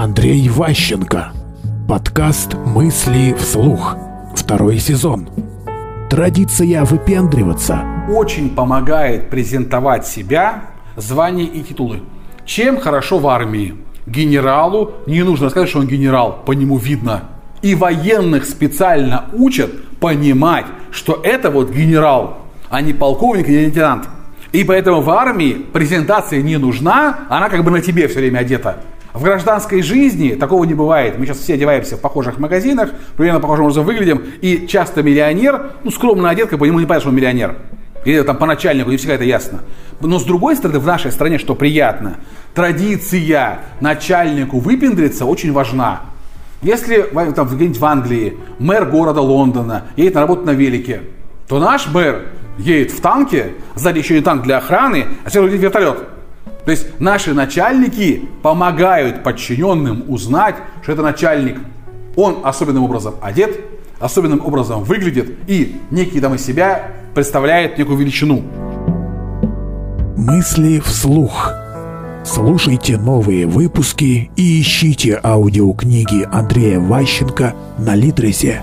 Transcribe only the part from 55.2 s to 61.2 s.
а сверху вертолет. То есть наши начальники помогают подчиненным узнать, что это